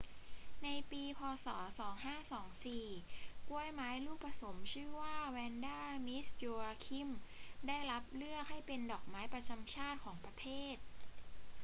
[0.63, 1.21] ในปี พ.
[1.45, 1.47] ศ.
[2.55, 7.09] 2524 กล้วยไม้ลูกผสมชื่อว่าแวนดา มิส โยอาคิม
[7.67, 10.75] ได้รับเลือกให้เป็นดอกไม้ประจำชาติของประเทศ